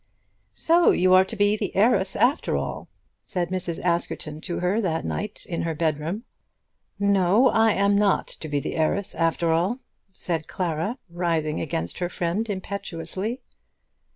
[0.55, 2.87] "So you are to be the heiress after all,"
[3.23, 3.79] said Mrs.
[3.83, 6.23] Askerton to her that night in her bedroom.
[6.97, 9.77] "No; I am not to be the heiress after all,"
[10.11, 13.41] said Clara, rising against her friend impetuously.